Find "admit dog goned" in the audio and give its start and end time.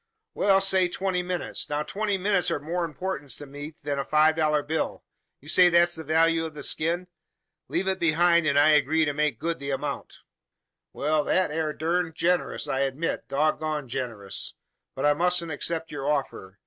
12.79-13.91